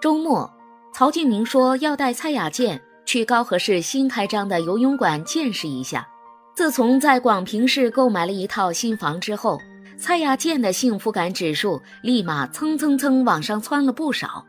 [0.00, 0.50] 周末，
[0.94, 6.08] 曹敬明说要带蔡雅健去高河市新开张的游泳馆见识一下。
[6.54, 9.58] 自从在广平市购买了一套新房之后，
[9.98, 14.42] 蔡雅健的幸福感指数立马蹭蹭蹭往上窜了不少。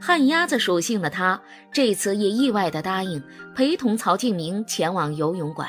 [0.00, 1.38] 旱鸭子属性的他，
[1.70, 3.22] 这次也意外的答应
[3.54, 5.68] 陪同曹敬明前往游泳馆。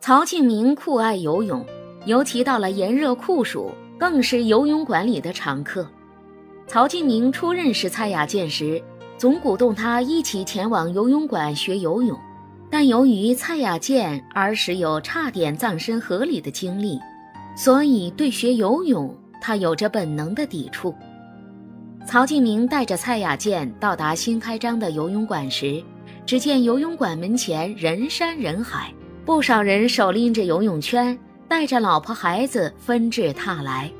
[0.00, 1.64] 曹敬明酷爱游泳，
[2.06, 3.70] 尤其到了炎热酷暑，
[4.00, 5.88] 更是游泳馆里的常客。
[6.72, 8.82] 曹敬明初认识蔡雅健时，
[9.18, 12.18] 总鼓动他一起前往游泳馆学游泳，
[12.70, 16.98] 但由于蔡雅健儿时有差点葬身河里的经历，
[17.54, 20.94] 所以对学游泳他有着本能的抵触。
[22.06, 25.84] 曹敬明带着蔡雅健到达新开张的游泳馆时，
[26.24, 28.90] 只见游泳馆门前人山人海，
[29.26, 33.92] 不少人手拎着游泳圈，带着老婆孩子纷至沓来。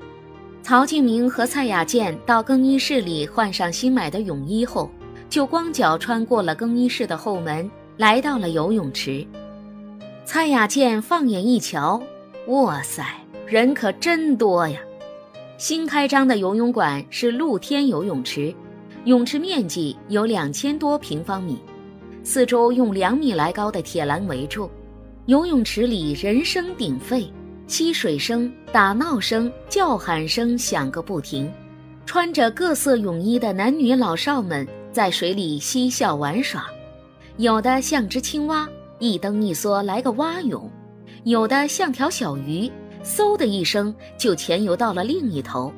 [0.63, 4.89] 曹敬明和蔡雅健到更衣室里换上新买的泳衣后，
[5.29, 9.27] 就光脚穿过了更衣室的后门，来到了游泳池。
[10.25, 12.01] 蔡雅健放眼一瞧，
[12.47, 13.05] 哇塞，
[13.45, 14.79] 人可真多呀！
[15.59, 18.55] 新开张的游泳馆是露天游泳池，
[19.05, 21.59] 泳池面积有两千多平方米，
[22.23, 24.71] 四周用两米来高的铁栏围住，
[25.27, 27.29] 游泳池里人声鼎沸。
[27.73, 31.51] 溪水声、打闹声、叫喊声响个不停，
[32.05, 36.67] 穿着各色泳衣的男女老少们在水里嬉笑玩耍，
[37.39, 40.71] 有的像只青蛙，一蹬一缩来个蛙泳；
[41.25, 42.71] 有的像条小鱼，
[43.03, 45.73] 嗖的一声就潜游到了另一头；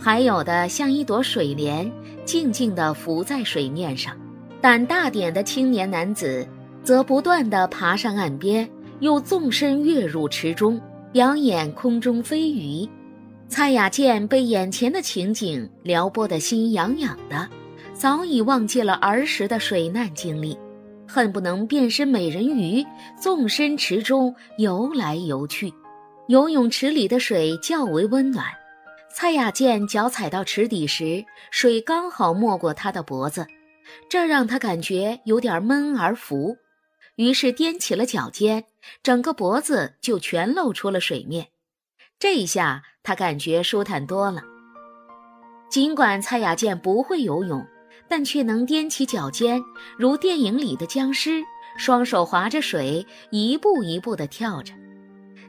[0.00, 1.88] 还有的像一朵水莲，
[2.24, 4.16] 静静地浮在水面上。
[4.60, 6.44] 胆大点的青年男子
[6.82, 10.80] 则不断地爬上岸边，又纵身跃入池中。
[11.12, 12.88] 表演空中飞鱼，
[13.46, 17.46] 蔡雅健被眼前的情景撩拨的心痒痒的，
[17.92, 20.56] 早已忘记了儿时的水难经历，
[21.06, 22.82] 恨不能变身美人鱼，
[23.20, 25.70] 纵身池中游来游去。
[26.28, 28.46] 游泳池里的水较为温暖，
[29.14, 33.46] 蔡雅健脚踩到池底时，水刚好没过他的脖子，
[34.08, 36.56] 这让他感觉有点闷而浮。
[37.16, 38.64] 于是踮起了脚尖，
[39.02, 41.48] 整个脖子就全露出了水面。
[42.18, 44.42] 这一下他感觉舒坦多了。
[45.70, 47.66] 尽管蔡雅健不会游泳，
[48.08, 49.60] 但却能踮起脚尖，
[49.98, 51.42] 如电影里的僵尸，
[51.78, 54.72] 双手划着水，一步一步地跳着。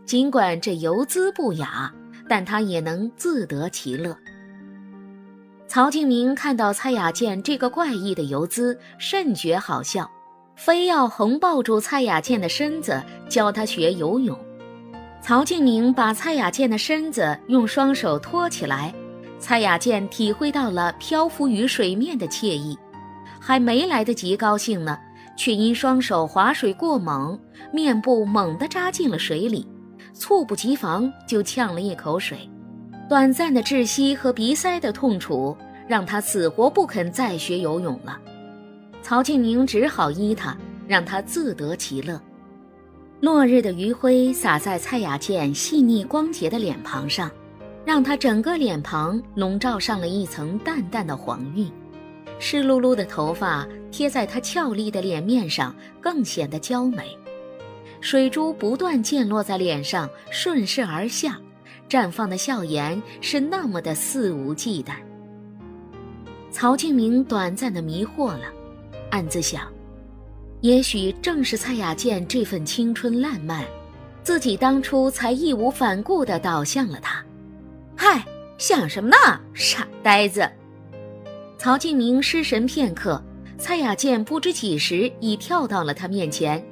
[0.05, 1.93] 尽管这游姿不雅，
[2.27, 4.17] 但他也能自得其乐。
[5.67, 10.09] 曹敬明看到蔡雅健这个怪异的游姿，甚觉好笑。
[10.55, 14.37] 非要横抱住蔡雅健的身子教他学游泳。
[15.21, 18.93] 曹敬明把蔡雅健的身子用双手托起来，
[19.39, 22.77] 蔡雅健体会到了漂浮于水面的惬意，
[23.39, 24.97] 还没来得及高兴呢，
[25.37, 27.39] 却因双手划水过猛，
[27.71, 29.65] 面部猛地扎进了水里，
[30.13, 32.37] 猝不及防就呛了一口水。
[33.09, 35.55] 短暂的窒息和鼻塞的痛楚
[35.87, 38.19] 让他死活不肯再学游泳了。
[39.03, 42.19] 曹庆明只好依他，让他自得其乐。
[43.19, 47.29] 落日的余晖洒在蔡雅健细腻光洁的脸庞上，
[47.85, 51.69] 让她整个脸庞笼罩上了一层淡淡的黄晕。
[52.39, 57.17] 湿漉漉的头发贴在她俏丽的脸面上，更显得娇美。
[57.99, 61.37] 水珠不断溅落在脸上，顺势而下，
[61.89, 64.93] 绽放的笑颜是那么的肆无忌惮。
[66.51, 68.45] 曹庆明短暂的迷惑了。
[69.13, 69.61] 暗自想，
[70.61, 73.63] 也许正是蔡雅健这份青春烂漫，
[74.23, 77.23] 自己当初才义无反顾地倒向了他。
[77.95, 78.25] 嗨，
[78.57, 79.15] 想什么呢，
[79.53, 80.49] 傻呆子！
[81.59, 83.23] 曹敬明失神片刻，
[83.55, 86.65] 蔡雅健不知几时已跳到了他面前，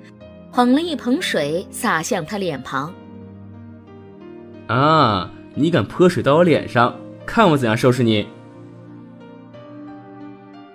[0.52, 2.92] 捧了一盆水洒向他脸庞。
[4.66, 8.28] 啊，你敢泼水到我脸上，看我怎样收拾你！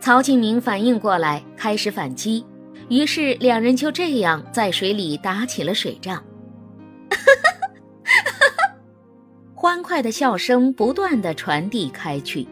[0.07, 2.47] 曹敬明反应过来，开始反击，
[2.89, 6.19] 于是两人就这样在水里打起了水仗。
[7.11, 7.17] 哈
[8.07, 8.73] 哈
[9.53, 12.47] 欢快的笑声不断的传递开去。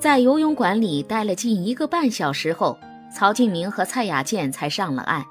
[0.00, 2.76] 在游泳馆里待了近一个半小时后，
[3.14, 5.24] 曹敬明和蔡雅健才上了岸。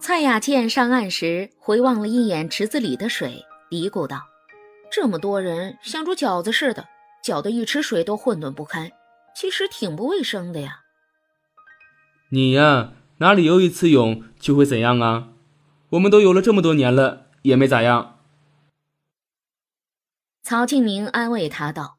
[0.00, 3.40] 蔡雅健上岸时回望了一眼池子里的水，
[3.70, 4.20] 嘀咕道
[4.90, 6.84] ：“这么多人像煮饺子似的，
[7.22, 8.90] 搅得一池水都混沌不堪。”
[9.34, 10.80] 其实挺不卫生的呀。
[12.30, 15.32] 你呀，哪里游一次泳就会怎样啊？
[15.90, 18.18] 我们都游了这么多年了，也没咋样。
[20.42, 21.98] 曹庆明安慰他道：“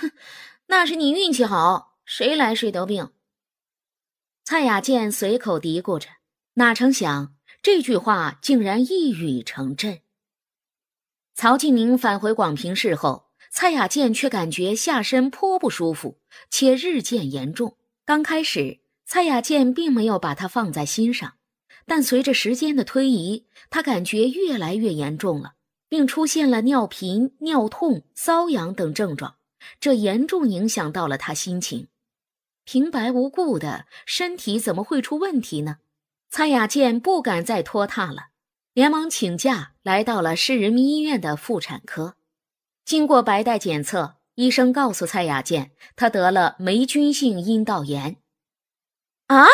[0.00, 0.10] 哼，
[0.66, 3.10] 那是你运气好，谁来谁得病。”
[4.44, 6.08] 蔡雅健随口嘀咕着，
[6.54, 10.02] 哪成想这句话竟然一语成谶。
[11.34, 13.25] 曹庆明返回广平市后，
[13.58, 16.18] 蔡雅健却感觉下身颇不舒服，
[16.50, 17.78] 且日渐严重。
[18.04, 21.36] 刚开始，蔡雅健并没有把它放在心上，
[21.86, 25.54] 但随着时间的推移，他感觉越来越严重了，
[25.88, 29.36] 并出现了尿频、尿痛、瘙痒等症状，
[29.80, 31.88] 这严重影响到了他心情。
[32.64, 35.78] 平白无故的身体怎么会出问题呢？
[36.28, 38.26] 蔡雅健不敢再拖沓了，
[38.74, 42.16] 连忙请假来到了市人民医院的妇产科。
[42.86, 48.22] 经过白带检测，医生告诉蔡雅健，她得了霉菌性阴道炎。
[49.26, 49.44] 啊，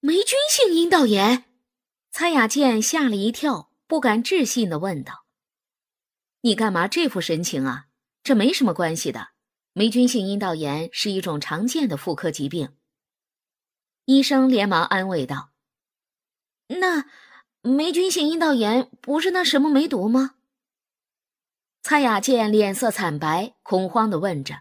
[0.00, 1.46] 霉菌性阴道炎！
[2.10, 5.24] 蔡雅健吓了一跳，不敢置信的问道
[6.42, 7.86] ：“你干嘛这副神情啊？
[8.22, 9.28] 这没什么关系的。”
[9.72, 12.76] 霉菌性阴道炎是一种常见的妇科疾病。
[14.04, 15.52] 医生连忙安慰道
[16.68, 17.06] ：“那
[17.62, 20.34] 霉菌性阴道炎不是那什么梅毒吗？”
[21.90, 24.56] 蔡雅健脸色惨白，恐慌的问着。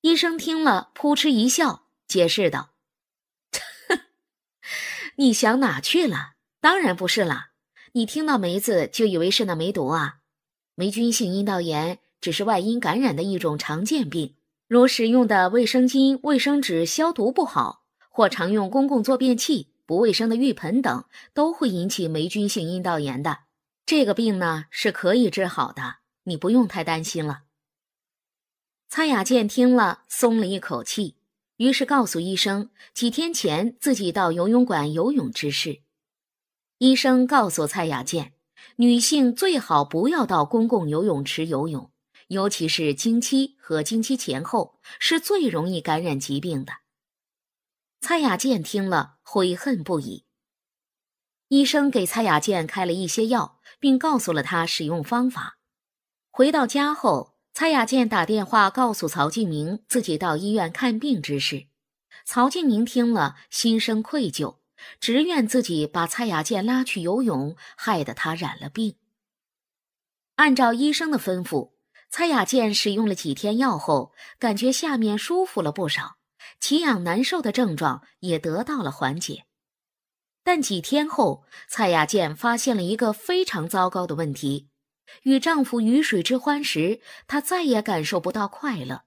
[0.00, 2.70] 医生听了，扑哧一笑，解释道
[5.14, 6.32] ：“你想哪去了？
[6.60, 7.50] 当然不是啦！
[7.92, 10.16] 你听到梅子就以为是那梅毒啊？
[10.74, 14.34] 霉菌性阴道炎。”只是外阴感染的一种常见病，
[14.66, 23.44] 如使用的卫生巾、卫生纸消毒不好，或常用公共坐便器、不卫生的浴盆等，都会引起霉菌性阴道炎的。
[23.86, 27.42] 这个病呢是可以治好的，你不用太担心了。
[28.88, 31.16] 蔡雅健听了，松了一口气，
[31.56, 35.82] 于是告诉医生几天前自己到游泳馆游泳之事。
[36.78, 38.34] 医生告诉蔡雅健，
[38.76, 41.90] 女性最好不要到公共游泳池游泳。
[42.28, 46.74] 尤其是经期和经期前后是最容易感染疾病的。
[48.00, 50.24] 蔡雅健听了悔恨不已。
[51.48, 55.58] 医生给蔡雅健开了一些药，并告诉了他使用方法。
[56.30, 61.66] 回到家后，蔡雅健打电话告诉曹敬明自己到医院看病之事。
[62.24, 64.58] 曹敬明听了，心生愧疚，
[65.00, 68.94] 只怨自己把蔡雅健拉去游泳，害得他染了病。
[70.36, 71.72] 按照医生的吩咐。
[72.12, 76.16] 蔡雅健使用了几天药后，感觉下面舒服了不少，
[76.58, 79.44] 奇痒难受的症状也得到了缓解。
[80.42, 84.69] 但几天后，蔡雅健发现了一个非常糟糕的问题：
[85.22, 89.02] 与丈夫鱼水之欢时，她再也感受不到快乐，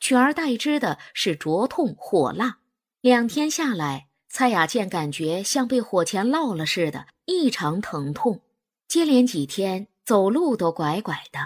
[0.00, 2.58] 取而代之的是灼痛、火辣。
[3.00, 8.40] 两天下来，蔡雅健感觉像被火钳烙了似的，异常疼痛。
[8.88, 11.40] 接连几天，走路都拐拐的。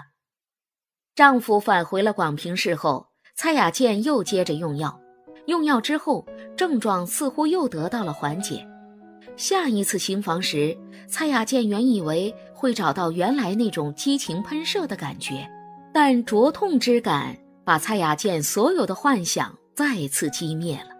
[1.15, 4.99] 丈夫返回了广平市后，蔡雅健又接着用药。
[5.45, 6.25] 用药之后，
[6.55, 8.65] 症状似乎又得到了缓解。
[9.35, 10.77] 下一次行房时，
[11.07, 12.33] 蔡雅健原以为
[12.63, 15.45] 会找到原来那种激情喷射的感觉，
[15.91, 20.95] 但灼痛之感把蔡雅健所有的幻想再次击灭了。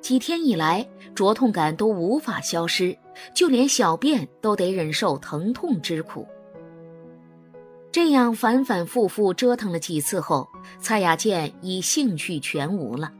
[0.00, 0.84] 几天以来，
[1.14, 2.98] 灼痛感都无法消失，
[3.32, 6.26] 就连小便都得忍受疼痛之苦。
[7.92, 10.48] 这样反反复复折腾了几次后，
[10.80, 13.12] 蔡雅健已兴趣全无了。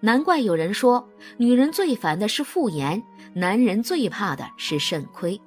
[0.00, 1.06] 难怪有人说，
[1.36, 3.02] 女人最烦的是妇炎，
[3.34, 5.38] 男人最怕的是肾亏。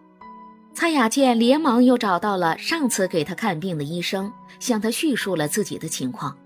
[0.79, 6.38] 蔡雅健连忙又找到了上次给她看病的医生，向他叙述了自己的情况。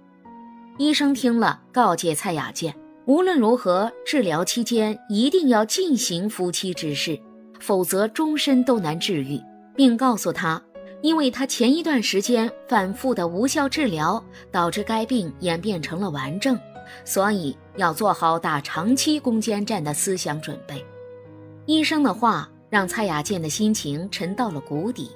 [0.78, 2.74] 医生听了，告诫蔡雅健，
[3.04, 7.20] 无论如何，治疗期间一定要进行夫妻之事，
[7.60, 9.38] 否则终身都难治愈，
[9.76, 10.62] 并告诉他。
[11.02, 16.58] 因为他前一段时间反复的无效治疗，导致该病演变成了顽症，
[17.04, 20.82] 所以要做好打长期攻坚战的思想准备。
[21.66, 25.12] 医生的话让蔡雅健的心情沉到了谷底，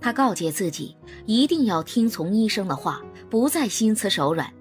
[0.00, 3.00] 她告诫自己一定要听从医生的话，
[3.30, 4.52] 不再心慈手软，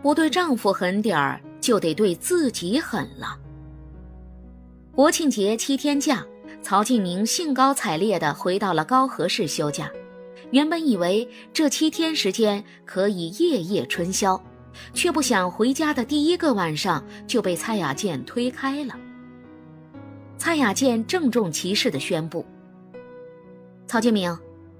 [0.00, 3.36] 不对丈夫狠点儿，就得对自己狠了。
[4.92, 6.24] 国庆节七天假，
[6.62, 9.90] 曹敬明兴高采烈地回到了高和市休假。
[10.52, 14.40] 原本以为这七天时间可以夜夜春宵，
[14.94, 18.94] 却不想回家的第一个晚上就被蔡雅健推开了。
[20.40, 22.46] 蔡雅健郑重其事的宣布
[23.86, 24.34] ：“曹建明，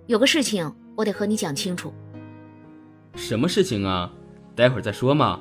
[0.06, 1.92] 有个事情我得和你讲清楚。
[3.14, 4.10] ”“什么事情啊？
[4.56, 5.38] 待会儿再说嘛。”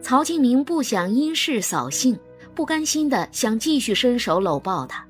[0.00, 2.16] 曹金明不想因事扫兴，
[2.54, 5.04] 不甘心的想继续伸手搂抱他。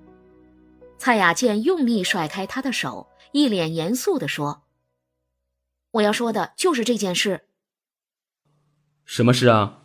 [0.96, 3.06] 蔡雅健用力甩开他的手。
[3.32, 4.62] 一脸严肃的说
[5.92, 7.42] ：“我要说的就是这件事。
[9.04, 9.77] 什么事啊？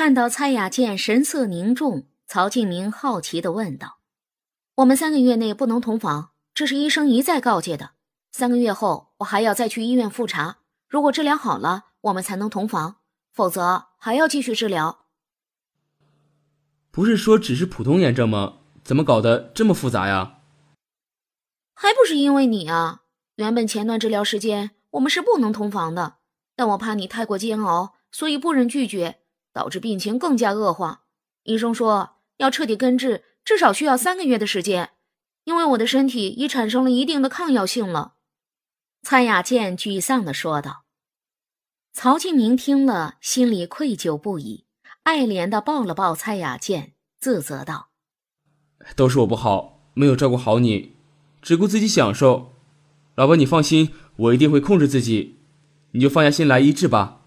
[0.00, 3.98] 看到蔡雅健神色凝重，曹敬明好奇的问道
[4.76, 7.90] ：“我们三个月内不能同房，这是医生一再告诫的。
[8.32, 12.96] 三个月后，我还要再去医院复查，如果治疗好了，我们才能同房，
[13.30, 15.00] 否则还要继续治疗。”
[16.90, 18.60] 不是说只是普通炎症吗？
[18.82, 20.38] 怎么搞得这么复杂呀？
[21.74, 23.02] 还不是因为你啊！
[23.34, 26.14] 原本前段治疗时间我们是不能同房的，
[26.56, 29.18] 但我怕你太过煎熬，所以不忍拒绝。
[29.52, 31.02] 导致病情更加恶化。
[31.44, 34.90] 医生说要彻底根治，至少需要三个月的时间，
[35.44, 38.14] 因为我的身体已产生了一定的抗药性了。”
[39.02, 40.84] 蔡雅健沮丧地说道。
[41.92, 44.64] 曹敬明听了，心里愧疚不已，
[45.02, 47.88] 爱怜地抱了抱蔡雅健，自责道
[48.94, 50.92] ：“都是我不好，没有照顾好你，
[51.42, 52.54] 只顾自己享受。
[53.16, 55.40] 老婆，你放心，我一定会控制自己，
[55.90, 57.19] 你就放下心来医治吧。”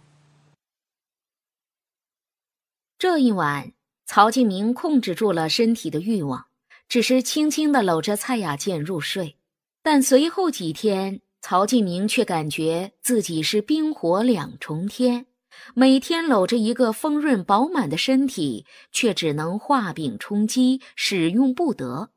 [3.03, 3.73] 这一晚，
[4.05, 6.45] 曹敬明控制住了身体的欲望，
[6.87, 9.35] 只是轻轻的搂着蔡雅健入睡。
[9.81, 15.25] 但随后几天，曹敬明却感觉自己是冰火两重天，
[15.73, 22.11] 每天搂着一个丰润饱满的身体，却只能画饼充饥，使用不得。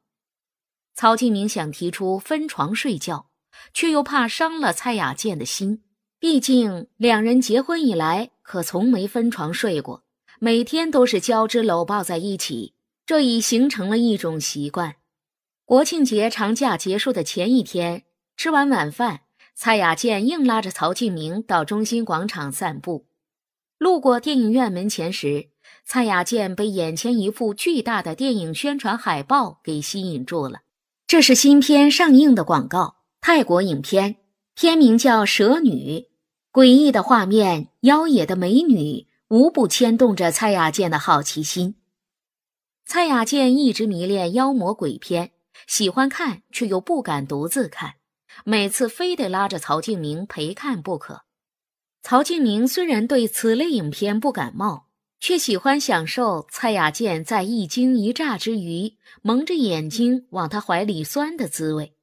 [0.95, 3.31] 曹敬明想提出分床睡觉，
[3.75, 5.83] 却又怕伤了蔡雅健的心，
[6.21, 10.06] 毕竟两人结婚以来可从没分床睡过。
[10.39, 12.75] 每天都是交织搂抱在一起，
[13.07, 14.97] 这已形成了一种习惯。
[15.65, 18.05] 国庆节长假结束的前一天，
[18.37, 19.21] 吃完晚饭，
[19.55, 23.07] 蔡雅健硬拉着曹敬明到中心广场散步。
[23.79, 25.49] 路过电影院门前时，
[25.85, 30.61] 蔡雅健被眼前一幅巨大的电影宣传海报给吸引住了。
[31.07, 34.17] 这是新片上映的广告，泰国影片，
[34.55, 35.71] 片名叫《蛇女》，
[36.53, 39.07] 诡异的画面，妖冶的美女。
[39.29, 41.75] 无不牵动着蔡雅健的好奇心。
[42.85, 45.33] 蔡雅健一直迷恋妖魔鬼片，
[45.67, 47.95] 喜欢看却又不敢独自看，
[48.45, 51.23] 每次非得拉着曹敬明陪看不可。
[52.03, 54.87] 曹敬明虽然对此类影片不感冒，
[55.19, 61.97] 却喜欢享受蔡雅健在一惊一乍之余蒙着眼睛往他怀里钻的滋味，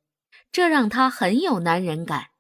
[0.52, 2.33] 这让他很有男人感。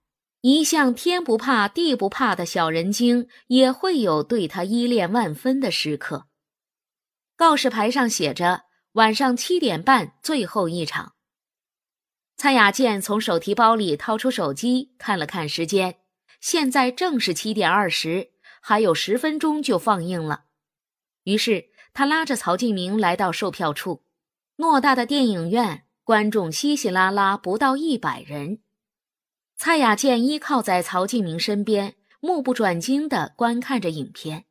[0.43, 6.27] 一向天不怕地不怕的小人精，也会有对他依恋万分的时刻。
[7.37, 8.63] 告示牌上写着
[8.95, 11.13] ：“晚上七点半，最后一场。”
[12.35, 15.99] 蔡雅健从手提包里掏出手机，看了看时间，
[16.41, 18.31] 现在正是七点二十，
[18.61, 20.47] 还有十分钟就放映了。
[21.23, 24.03] 于是他拉着曹敬明来到售票处。
[24.57, 28.59] 偌大的电影院，观众稀稀拉拉，不到一百人。
[29.65, 34.43] 蔡雅健依靠在曹敬明身边，目不转睛地观看着影片。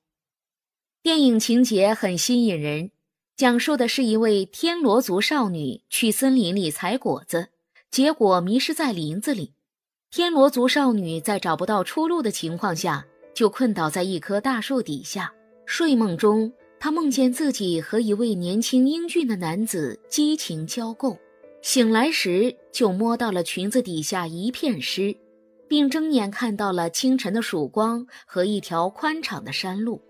[1.02, 2.92] 电影情节很吸引人，
[3.36, 7.50] 讲述的是一位天罗族少女去森林里采果子，
[7.90, 9.52] 结果迷失在林子里。
[10.10, 13.04] 天罗族少女在找不到出路的情况下，
[13.34, 15.30] 就困倒在一棵大树底下。
[15.66, 16.50] 睡梦中，
[16.80, 21.18] 她梦见自己和一位年轻英俊的男子激情交媾。
[21.62, 25.16] 醒来时，就摸到了裙子底下一片湿，
[25.68, 30.02] 并睁眼看到了清晨的曙光和一条宽敞的山路。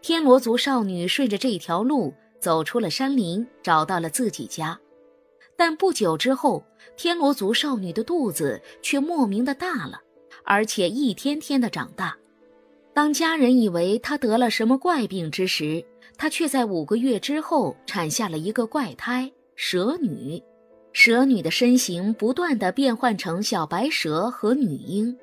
[0.00, 4.80] 天罗族少女顺着这条路走出了山林，找到了自己家。
[5.54, 6.64] 但不久之后，
[6.96, 10.00] 天罗族少女的肚子却莫名的大了，
[10.44, 12.16] 而且一天天的长大。
[12.94, 15.84] 当家人以为她得了什么怪病之时，
[16.16, 19.30] 她却在五个月之后产下了一个怪胎。
[19.60, 20.40] 蛇女，
[20.92, 25.18] 蛇女的身形不断的变换成小白蛇和女婴，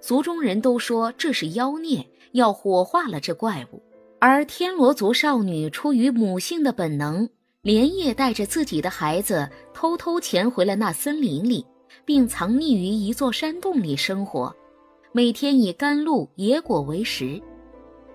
[0.00, 3.82] 族中人都说这是妖孽，要火化了这怪物。
[4.18, 7.28] 而天罗族少女出于母性的本能，
[7.60, 11.62] 连夜带着自己的孩子偷偷潜回了那森林里，
[12.06, 14.50] 并藏匿于一座山洞里生活，
[15.12, 17.38] 每天以甘露、野果为食。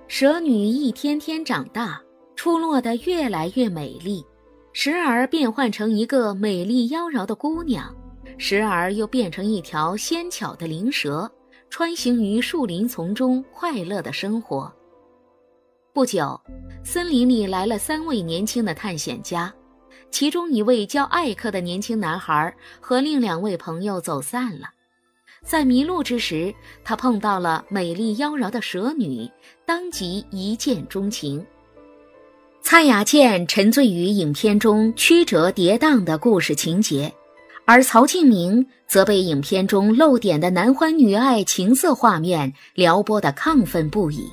[0.08, 2.02] 蛇女一天天长大，
[2.36, 4.26] 出落得越来越美丽。
[4.82, 7.94] 时而变换成一个美丽妖娆的姑娘，
[8.38, 11.30] 时而又变成一条纤巧的灵蛇，
[11.70, 14.74] 穿行于树林丛中，快乐的生活。
[15.92, 16.40] 不久，
[16.82, 19.54] 森林里来了三位年轻的探险家，
[20.12, 24.70] 其中一位叫艾克的年轻男孩和另两位朋友走散了。
[25.44, 26.56] 在迷路之时，
[26.86, 29.30] 他碰到了美丽妖娆的蛇女，
[29.66, 31.46] 当即一见钟情。
[32.62, 37.12] 蔡雅健沉醉于影片中曲折跌宕的故事情节，
[37.66, 44.32] 而曹敬明则被影片中露点的男欢女爱情色画面撩拨得亢奋不已。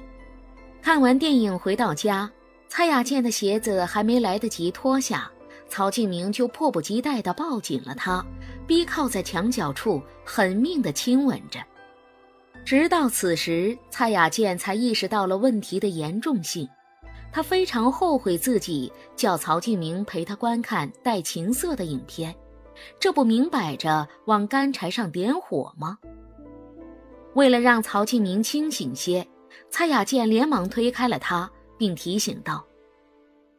[0.82, 2.30] 看完电影回到家，
[2.68, 5.30] 蔡雅健的鞋子还没来得及脱下，
[5.68, 8.24] 曹敬明就迫不及待地抱紧了她，
[8.66, 11.58] 逼靠在墙角处，狠命地亲吻着。
[12.66, 16.68] 直到此时，蔡雅健才意识到了问题的严重性。
[17.36, 22.34] 他非常后悔自己叫曹敬明陪他观看带情色的影片，
[22.98, 25.98] 这不明摆着往干柴上点火吗？
[27.34, 29.28] 为了让曹敬明清醒些。
[29.68, 32.64] 蔡雅健连忙推开了他，并提醒道：“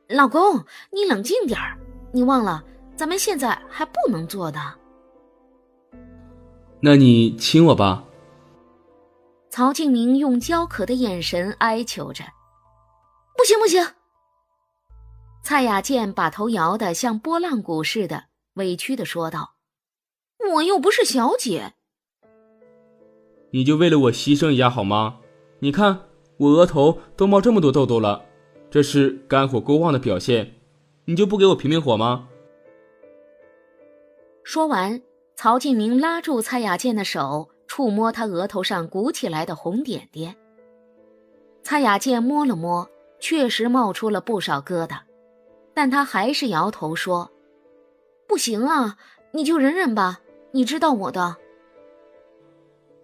[0.09, 1.77] 老公，你冷静点儿，
[2.11, 2.63] 你忘了
[2.95, 4.59] 咱们现在还不能做的。”
[6.81, 8.03] 那你亲我吧。
[9.51, 12.23] 曹敬明用焦渴的眼神哀求着
[13.37, 13.85] ：“不行，不行！”
[15.43, 18.25] 蔡雅健把头摇得像拨浪鼓似的，
[18.55, 19.53] 委屈的说道
[20.55, 21.75] ：“我又不是小姐。”
[23.51, 25.19] 你就为了我牺牲一下好吗？
[25.59, 26.01] 你看，
[26.37, 28.25] 我额头都冒这么多痘痘了，
[28.69, 30.55] 这是肝火过旺的表现，
[31.05, 32.27] 你就不给我平平火吗？
[34.43, 35.01] 说完，
[35.35, 40.35] 曹敬明拉住蔡雅健的手，触摸他额头上鼓起来的红点点。
[41.63, 42.87] 蔡雅健摸了摸，
[43.19, 44.99] 确实冒出了不少疙瘩，
[45.73, 47.31] 但他还是摇头说
[48.27, 48.97] ：“不行啊，
[49.31, 50.19] 你就忍忍吧，
[50.51, 51.37] 你知道我的。”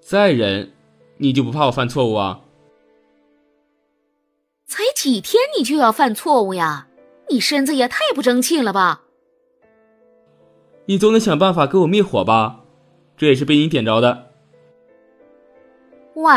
[0.01, 0.72] 再忍。
[1.17, 2.41] 你就不怕我犯错误啊？
[4.65, 6.88] 才几天你就要犯错误呀？
[7.29, 9.03] 你身子也太不争气了吧！
[10.88, 12.62] 你总得想办法给我灭火吧？
[13.15, 14.32] 这也是被你点着的。
[16.15, 16.34] 喂，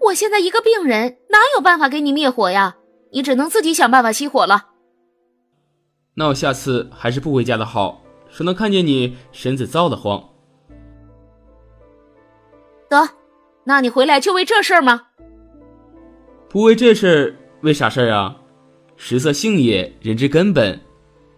[0.00, 2.78] 我现在一个病人，哪有办法给你灭火呀？
[3.14, 4.70] 你只能自己想办法熄火了。
[6.14, 10.22] 那我下次还是不回家的好，省得看见你身子燥得慌。
[12.90, 13.08] 得。
[13.66, 15.00] 那你回来就为这事儿吗？
[16.50, 18.36] 不为这事儿，为啥事儿啊？
[18.96, 20.78] 食色性也，人之根本。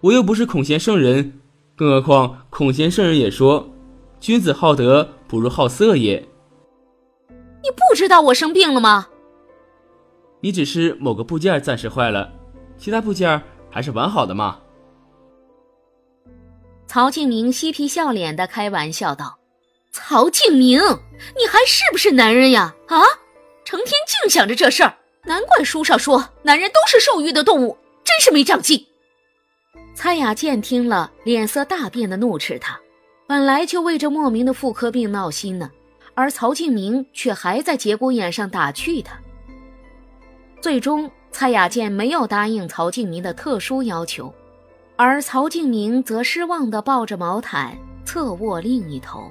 [0.00, 1.40] 我又不是孔贤圣人，
[1.76, 3.68] 更何况孔贤圣人也说
[4.18, 6.16] ：“君子好德，不如好色也。”
[7.62, 9.06] 你不知道我生病了吗？
[10.40, 12.32] 你只是某个部件暂时坏了，
[12.78, 14.60] 其他部件还是完好的嘛。
[16.86, 19.38] 曹敬明嬉皮笑脸的开玩笑道。
[19.92, 22.74] 曹敬明，你还是不是男人呀？
[22.86, 23.00] 啊，
[23.64, 24.94] 成天净想着这事儿，
[25.24, 28.86] 难怪书上说男人都是受欲的动物，真是没长进。
[29.94, 32.78] 蔡雅健听了，脸色大变的怒斥他，
[33.26, 35.70] 本来就为这莫名的妇科病闹心呢，
[36.14, 39.18] 而曹敬明却还在节骨眼上打趣他。
[40.60, 44.32] 最终，蔡雅健没有答应曹敬明的特殊要求，
[44.96, 49.30] 而曹敬明则失望的抱着毛毯，侧卧另一头。